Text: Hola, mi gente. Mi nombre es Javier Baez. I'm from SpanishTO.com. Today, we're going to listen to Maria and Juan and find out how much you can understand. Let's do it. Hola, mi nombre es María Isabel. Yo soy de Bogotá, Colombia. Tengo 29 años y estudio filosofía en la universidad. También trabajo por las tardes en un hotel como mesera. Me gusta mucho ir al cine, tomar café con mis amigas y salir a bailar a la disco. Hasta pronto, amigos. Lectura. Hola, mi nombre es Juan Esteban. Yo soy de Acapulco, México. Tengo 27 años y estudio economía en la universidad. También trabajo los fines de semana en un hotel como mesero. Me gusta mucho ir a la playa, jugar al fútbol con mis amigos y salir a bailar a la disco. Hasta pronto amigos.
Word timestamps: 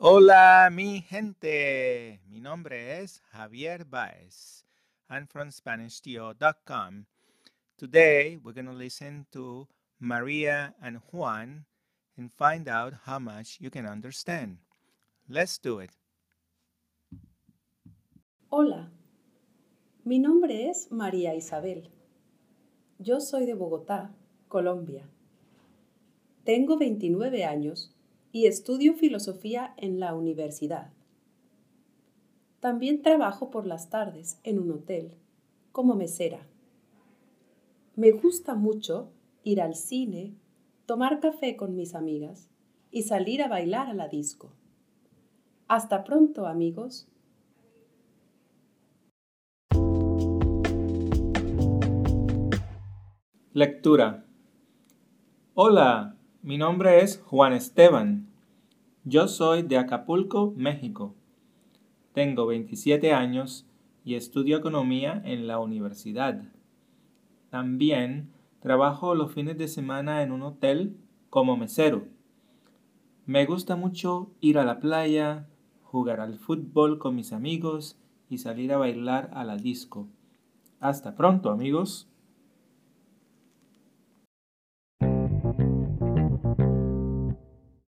Hola, 0.00 0.70
mi 0.70 1.00
gente. 1.00 2.20
Mi 2.30 2.38
nombre 2.38 3.00
es 3.02 3.20
Javier 3.32 3.84
Baez. 3.84 4.62
I'm 5.10 5.26
from 5.26 5.50
SpanishTO.com. 5.50 7.06
Today, 7.76 8.38
we're 8.40 8.52
going 8.52 8.66
to 8.66 8.72
listen 8.72 9.26
to 9.32 9.66
Maria 9.98 10.72
and 10.80 11.00
Juan 11.10 11.64
and 12.16 12.30
find 12.32 12.68
out 12.68 12.94
how 13.06 13.18
much 13.18 13.58
you 13.60 13.70
can 13.70 13.86
understand. 13.86 14.58
Let's 15.28 15.58
do 15.58 15.80
it. 15.80 15.90
Hola, 18.50 18.92
mi 20.04 20.20
nombre 20.20 20.70
es 20.70 20.92
María 20.92 21.34
Isabel. 21.34 21.90
Yo 23.00 23.18
soy 23.18 23.46
de 23.46 23.54
Bogotá, 23.54 24.14
Colombia. 24.46 25.08
Tengo 26.44 26.78
29 26.78 27.44
años 27.44 27.97
y 28.32 28.46
estudio 28.46 28.94
filosofía 28.94 29.74
en 29.76 30.00
la 30.00 30.14
universidad. 30.14 30.92
También 32.60 33.02
trabajo 33.02 33.50
por 33.50 33.66
las 33.66 33.88
tardes 33.88 34.40
en 34.42 34.58
un 34.58 34.70
hotel 34.72 35.14
como 35.72 35.94
mesera. 35.94 36.46
Me 37.94 38.10
gusta 38.10 38.54
mucho 38.54 39.12
ir 39.44 39.60
al 39.60 39.74
cine, 39.74 40.34
tomar 40.86 41.20
café 41.20 41.56
con 41.56 41.74
mis 41.74 41.94
amigas 41.94 42.48
y 42.90 43.02
salir 43.02 43.42
a 43.42 43.48
bailar 43.48 43.88
a 43.88 43.94
la 43.94 44.08
disco. 44.08 44.52
Hasta 45.68 46.04
pronto, 46.04 46.46
amigos. 46.46 47.08
Lectura. 53.52 54.24
Hola, 55.54 56.17
mi 56.42 56.56
nombre 56.56 57.02
es 57.02 57.20
Juan 57.26 57.52
Esteban. 57.52 58.28
Yo 59.04 59.26
soy 59.26 59.62
de 59.62 59.76
Acapulco, 59.76 60.54
México. 60.56 61.14
Tengo 62.12 62.46
27 62.46 63.12
años 63.12 63.66
y 64.04 64.14
estudio 64.14 64.56
economía 64.56 65.20
en 65.24 65.48
la 65.48 65.58
universidad. 65.58 66.42
También 67.50 68.30
trabajo 68.60 69.14
los 69.14 69.32
fines 69.32 69.58
de 69.58 69.66
semana 69.66 70.22
en 70.22 70.30
un 70.30 70.42
hotel 70.42 70.96
como 71.28 71.56
mesero. 71.56 72.06
Me 73.26 73.44
gusta 73.44 73.74
mucho 73.74 74.30
ir 74.40 74.58
a 74.58 74.64
la 74.64 74.78
playa, 74.78 75.48
jugar 75.82 76.20
al 76.20 76.38
fútbol 76.38 76.98
con 76.98 77.16
mis 77.16 77.32
amigos 77.32 77.98
y 78.30 78.38
salir 78.38 78.72
a 78.72 78.78
bailar 78.78 79.30
a 79.34 79.44
la 79.44 79.56
disco. 79.56 80.06
Hasta 80.78 81.16
pronto 81.16 81.50
amigos. 81.50 82.08